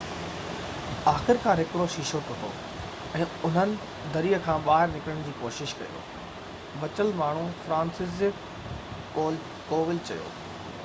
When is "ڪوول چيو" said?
9.19-10.25